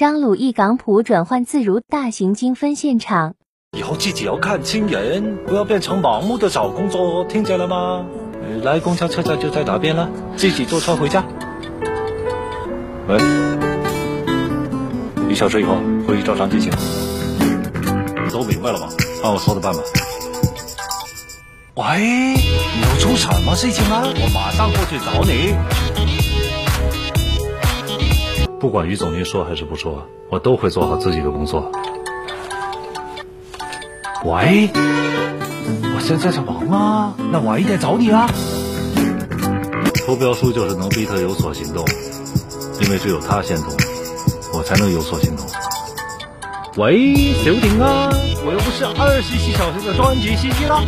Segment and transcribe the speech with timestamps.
[0.00, 3.34] 张鲁一港普转换自如大型精分现场。
[3.76, 8.06] 以后自己要看清人，不要变成盲目的找工作，听见了吗？
[8.62, 10.08] 来公交车站就在哪边了，
[10.38, 11.22] 自己坐车回家。
[13.08, 13.18] 喂，
[15.28, 15.76] 一小时以后
[16.08, 16.72] 会议照常进行。
[18.32, 18.88] 都明白了吗？
[19.22, 19.80] 按我说的办吧。
[21.74, 24.02] 喂，你要出什么事情啊？
[24.06, 25.54] 我马上过去找你。
[28.60, 31.72] 不管于总监说还是不说，我都会做好自己的工作。
[34.26, 34.68] 喂，
[35.94, 38.30] 我现在在忙啊，那晚一点找你啊。
[40.06, 41.82] 投标书就是能逼他有所行动，
[42.82, 43.72] 因为只有他先动，
[44.52, 45.46] 我才能有所行动。
[46.76, 48.10] 喂，刘婷啊，
[48.44, 50.84] 我又不是二十四小时的专职司机啦。